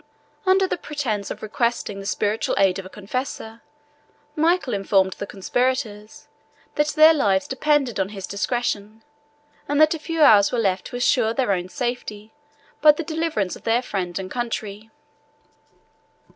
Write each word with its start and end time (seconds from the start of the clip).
Under 0.47 0.65
the 0.65 0.79
pretence 0.79 1.29
of 1.29 1.43
requesting 1.43 1.99
the 1.99 2.07
spiritual 2.07 2.55
aid 2.57 2.79
of 2.79 2.87
a 2.87 2.89
confessor, 2.89 3.61
Michael 4.35 4.73
informed 4.73 5.13
the 5.13 5.27
conspirators, 5.27 6.27
that 6.73 6.87
their 6.87 7.13
lives 7.13 7.47
depended 7.47 7.99
on 7.99 8.09
his 8.09 8.25
discretion, 8.25 9.03
and 9.69 9.79
that 9.79 9.93
a 9.93 9.99
few 9.99 10.23
hours 10.23 10.51
were 10.51 10.57
left 10.57 10.85
to 10.87 10.95
assure 10.95 11.35
their 11.35 11.51
own 11.51 11.69
safety, 11.69 12.33
by 12.81 12.93
the 12.93 13.03
deliverance 13.03 13.55
of 13.55 13.61
their 13.61 13.83
friend 13.83 14.17
and 14.17 14.31
country. 14.31 14.89